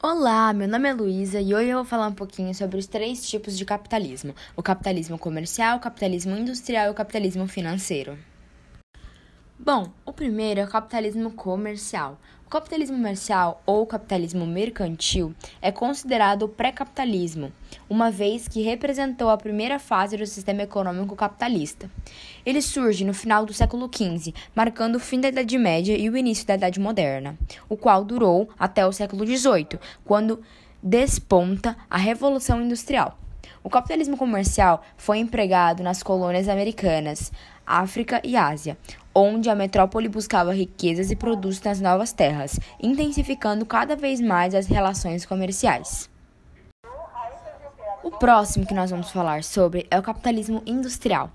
[0.00, 3.28] Olá, meu nome é Luísa e hoje eu vou falar um pouquinho sobre os três
[3.28, 8.16] tipos de capitalismo: o capitalismo comercial, o capitalismo industrial e o capitalismo financeiro.
[9.60, 12.16] Bom, o primeiro é o capitalismo comercial.
[12.46, 17.52] O capitalismo comercial ou capitalismo mercantil é considerado o pré-capitalismo,
[17.90, 21.90] uma vez que representou a primeira fase do sistema econômico capitalista.
[22.46, 26.16] Ele surge no final do século XV, marcando o fim da Idade Média e o
[26.16, 27.36] início da Idade Moderna,
[27.68, 30.40] o qual durou até o século XVIII, quando
[30.80, 33.18] desponta a Revolução Industrial.
[33.62, 37.32] O capitalismo comercial foi empregado nas colônias americanas,
[37.66, 38.78] África e Ásia,
[39.14, 44.66] onde a metrópole buscava riquezas e produtos nas novas terras, intensificando cada vez mais as
[44.66, 46.08] relações comerciais.
[48.02, 51.30] O próximo que nós vamos falar sobre é o capitalismo industrial.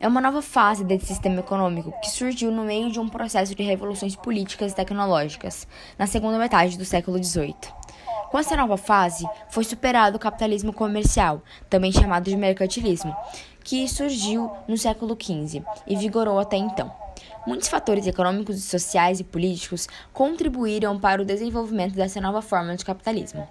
[0.00, 3.62] É uma nova fase desse sistema econômico que surgiu no meio de um processo de
[3.62, 7.54] revoluções políticas e tecnológicas, na segunda metade do século XVIII.
[8.30, 13.12] Com essa nova fase, foi superado o capitalismo comercial, também chamado de mercantilismo,
[13.64, 16.92] que surgiu no século XV e vigorou até então.
[17.44, 23.48] Muitos fatores econômicos, sociais e políticos contribuíram para o desenvolvimento dessa nova forma de capitalismo.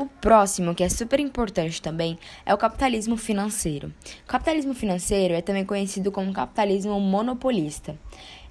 [0.00, 3.92] O próximo, que é super importante também, é o capitalismo financeiro.
[4.26, 7.98] Capitalismo financeiro é também conhecido como capitalismo monopolista.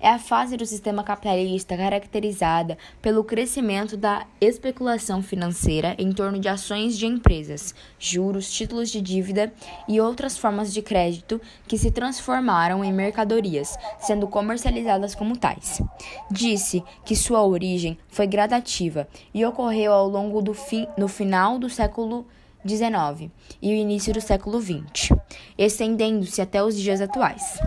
[0.02, 6.48] É a fase do sistema capitalista caracterizada pelo crescimento da especulação financeira em torno de
[6.48, 9.52] ações de empresas, juros, títulos de dívida
[9.90, 15.82] e outras formas de crédito que se transformaram em mercadorias, sendo comercializadas como tais.
[16.32, 21.70] Disse que sua origem foi gradativa e ocorreu ao longo do fim, no final do
[21.70, 22.28] século
[22.68, 25.16] XIX e o início do século XX,
[25.58, 27.60] estendendo-se até os dias atuais.